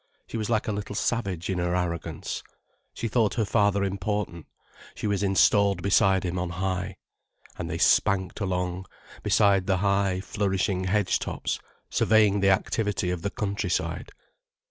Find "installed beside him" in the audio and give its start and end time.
5.21-6.39